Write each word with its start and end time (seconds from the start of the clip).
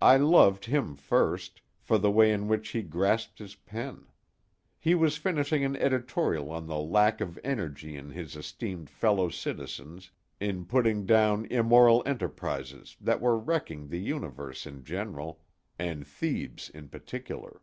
I 0.00 0.16
loved 0.16 0.64
him 0.64 0.96
first, 0.96 1.60
for 1.78 1.98
the 1.98 2.10
way 2.10 2.32
in 2.32 2.48
which 2.48 2.70
he 2.70 2.80
grasped 2.80 3.38
his 3.38 3.54
pen. 3.54 4.06
He 4.78 4.94
was 4.94 5.18
finishing 5.18 5.62
an 5.62 5.76
editorial 5.76 6.50
on 6.50 6.66
the 6.66 6.78
lack 6.78 7.20
of 7.20 7.38
energy 7.44 7.94
in 7.94 8.08
his 8.12 8.34
esteemed 8.34 8.88
fellow 8.88 9.28
citizens 9.28 10.10
in 10.40 10.64
putting 10.64 11.04
down 11.04 11.44
immoral 11.50 12.02
enterprises 12.06 12.96
that 12.98 13.20
were 13.20 13.36
wrecking 13.38 13.88
the 13.88 14.00
universe 14.00 14.64
in 14.64 14.84
general, 14.84 15.42
and 15.78 16.06
Thebes 16.06 16.70
in 16.70 16.88
particular. 16.88 17.60